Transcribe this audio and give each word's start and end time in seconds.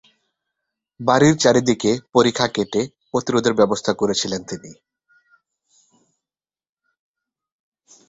বাড়ীর 0.99 1.35
চারিদিকে 1.37 1.91
পরিখা 2.13 2.45
কেটে 2.47 2.81
প্রতিরোধের 3.11 3.53
ব্যবস্থা 3.53 3.91
করেছিলেন 3.93 4.41
তিনি। 4.43 4.71